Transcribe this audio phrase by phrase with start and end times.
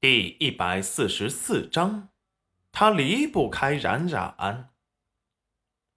[0.00, 2.08] 第一百四十四章，
[2.72, 4.72] 他离不开冉冉。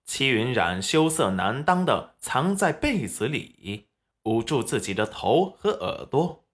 [0.04, 3.88] 戚云冉羞涩难当的藏在被子里，
[4.24, 6.46] 捂住自己的头和耳朵，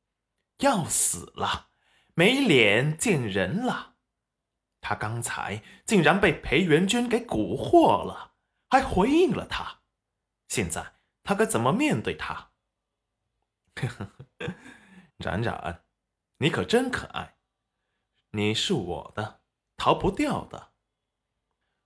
[0.60, 1.70] 要死了，
[2.14, 3.96] 没脸见人了。
[4.80, 8.36] 他刚才竟然被裴元君给蛊惑了，
[8.70, 9.80] 还回应了他，
[10.50, 10.94] 现在
[11.24, 12.52] 他该怎么面对他？
[15.18, 15.84] 冉冉，
[16.38, 17.38] 你可真可爱。
[18.32, 19.40] 你是我的，
[19.76, 20.70] 逃不掉的。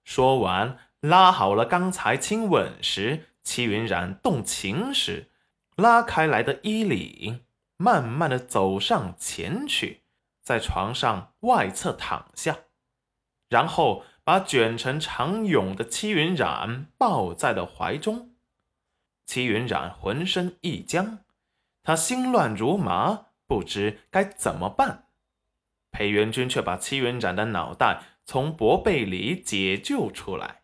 [0.04, 5.32] 说完，拉好了刚才亲吻时戚云染动情时
[5.78, 7.46] 拉开来的衣领，
[7.78, 10.04] 慢慢的走上前去，
[10.42, 12.58] 在床上外侧躺下，
[13.48, 18.36] 然后把卷成长蛹的戚云染抱在了怀中。
[19.26, 21.20] 戚云染浑身一僵，
[21.82, 25.08] 他心乱如麻，不知该怎么办。
[25.94, 30.64] 裴元君却把戚元展的脑袋从薄被里解救出来，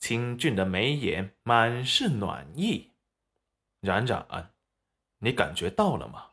[0.00, 2.94] 清俊的眉眼满是暖意。
[3.80, 4.54] 冉冉，
[5.18, 6.28] 你感觉到了吗？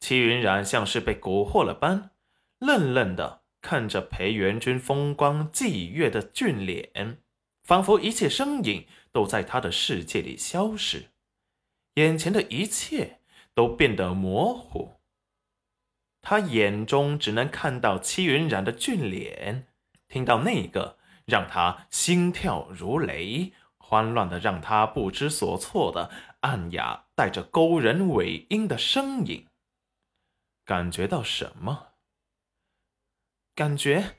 [0.00, 2.12] 戚云染像是被蛊惑了般，
[2.58, 7.20] 愣愣的看着裴元君风光霁月的俊脸，
[7.64, 11.10] 仿佛一切声音都在他的世界里消失，
[11.94, 13.20] 眼前的一切
[13.54, 14.97] 都变得模糊。
[16.30, 19.66] 他眼中只能看到戚云染的俊脸，
[20.08, 29.46] 听到那个让他心跳如雷、慌乱的让他不知所措的暗哑带着勾人尾音的声音。
[30.66, 31.92] 感觉到什么？
[33.54, 34.14] 感觉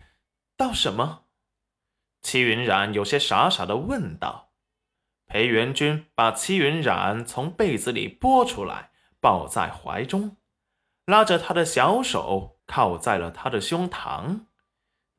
[0.58, 1.26] 到什么？
[2.24, 4.50] 戚云染有些傻傻的问道。
[5.28, 8.90] 裴元君把戚云染从被子里拨出来，
[9.22, 10.38] 抱在怀中。
[11.10, 14.46] 拉着他的小手靠在了他的胸膛，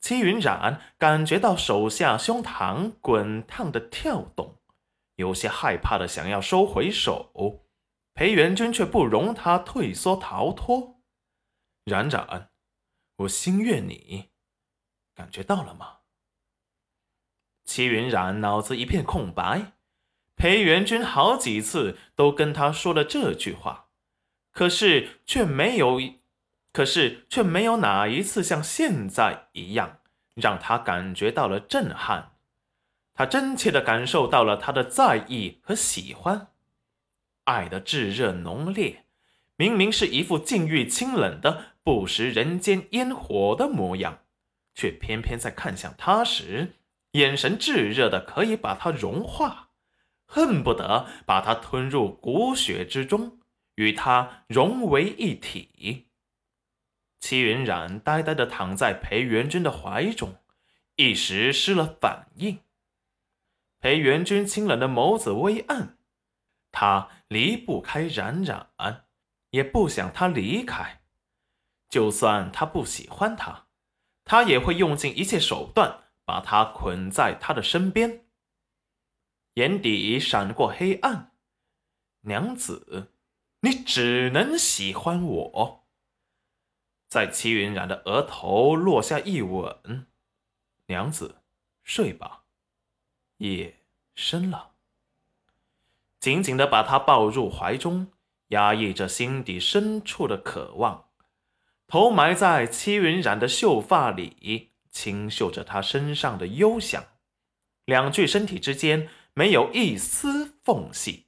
[0.00, 4.60] 戚云染感觉到手下胸膛滚烫的跳动，
[5.16, 7.32] 有些害怕的想要收回手，
[8.14, 11.00] 裴元君却不容他退缩逃脱。
[11.84, 12.50] 冉冉，
[13.16, 14.30] 我心悦你，
[15.12, 15.96] 感觉到了吗？
[17.64, 19.72] 戚云染脑子一片空白，
[20.36, 23.89] 裴元君好几次都跟他说了这句话。
[24.52, 26.00] 可是却没有，
[26.72, 29.98] 可是却没有哪一次像现在一样
[30.34, 32.32] 让他感觉到了震撼。
[33.14, 36.48] 他真切的感受到了他的在意和喜欢，
[37.44, 39.04] 爱的炙热浓烈。
[39.56, 44.20] 明明是一副境遇清冷的不食人间烟火的模样，
[44.74, 46.76] 却偏偏在看向他时，
[47.12, 49.68] 眼神炙热的可以把他融化，
[50.24, 53.39] 恨不得把他吞入骨血之中。
[53.76, 56.08] 与他融为一体。
[57.18, 60.36] 戚云染呆呆的躺在裴元君的怀中，
[60.96, 62.60] 一时失了反应。
[63.78, 65.98] 裴元君清冷的眸子微暗，
[66.70, 68.70] 他离不开冉冉，
[69.50, 71.02] 也不想他离开。
[71.88, 73.66] 就算他不喜欢他，
[74.24, 78.26] 他也会用尽一切手段把他捆在他的身边。
[79.54, 81.32] 眼底闪过黑暗，
[82.20, 83.12] 娘子。
[83.62, 85.84] 你只能喜欢我，
[87.08, 90.06] 在齐云染的额头落下一吻，
[90.86, 91.42] 娘子，
[91.82, 92.44] 睡吧，
[93.36, 93.82] 夜
[94.14, 94.70] 深了。
[96.18, 98.10] 紧紧的把她抱入怀中，
[98.48, 101.10] 压抑着心底深处的渴望，
[101.86, 107.04] 头埋在齐云染的秀发里，轻嗅着她身上的幽香，
[107.84, 111.26] 两具身体之间没有一丝缝隙，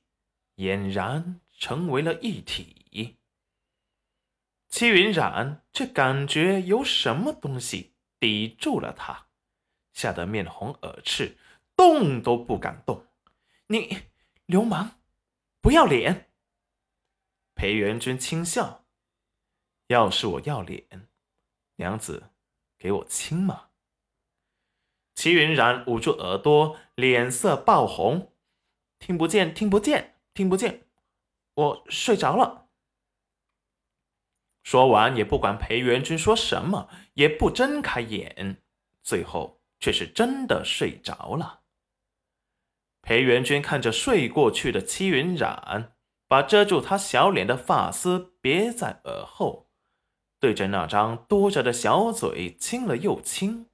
[0.57, 1.42] 俨然。
[1.63, 3.19] 成为了一体，
[4.69, 9.29] 戚云染却感觉有什么东西抵住了他，
[9.93, 11.39] 吓得面红耳赤，
[11.77, 13.07] 动都不敢动。
[13.69, 13.97] 你
[14.47, 14.99] 流氓，
[15.61, 16.33] 不要脸！
[17.55, 18.85] 裴元君轻笑
[19.87, 21.07] ：“要是我要脸，
[21.77, 22.31] 娘子
[22.77, 23.69] 给我亲吗？”
[25.15, 28.33] 齐云染捂住耳朵，脸色爆红，
[28.99, 30.89] 听不见，听不见，听不见。
[31.55, 32.69] 我睡着了。
[34.63, 38.63] 说完，也不管裴元君说什么，也不睁开眼，
[39.03, 41.63] 最后却是真的睡着了。
[43.03, 45.97] 裴元君看着睡过去的戚云染，
[46.29, 49.69] 把遮住他小脸的发丝别在耳后，
[50.39, 53.69] 对着那张多着的小嘴亲了又亲，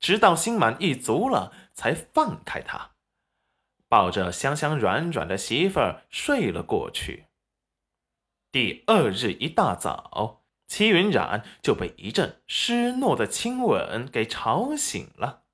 [0.00, 2.95] 直到心满意足了，才放开他。
[3.88, 7.26] 抱着香香软软的媳妇儿睡了过去。
[8.50, 15.44] 第二日一大早，齐云冉就被一阵失落的亲吻给吵醒了，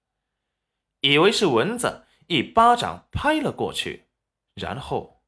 [1.00, 4.08] 以为是蚊子，一巴掌拍了过去，
[4.54, 5.22] 然后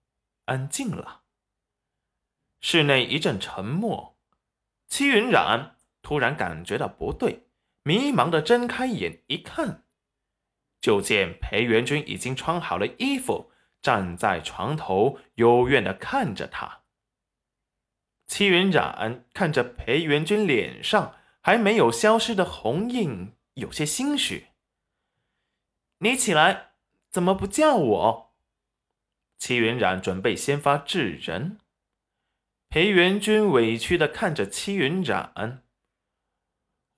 [0.46, 1.22] 安静了。
[2.60, 4.16] 室内一阵沉默，
[4.88, 7.48] 齐云冉突然感觉到不对，
[7.82, 9.83] 迷茫的睁开眼一看，
[10.84, 13.50] 就见裴元君已经穿好了衣服，
[13.81, 16.82] 站在床头，幽怨的看着他。
[18.26, 24.48] 戚云染看着裴元君脸上还没有消失的红印，有些心虚。
[26.00, 26.72] 你起来，
[27.10, 28.34] 怎么不叫我？
[29.38, 31.60] 戚云染准备先发制人。
[32.69, 35.62] 裴元君委屈的看着戚云染，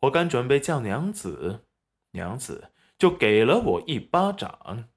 [0.01, 1.65] 我刚准备叫娘子，
[2.11, 4.89] 娘子就给了我一巴掌。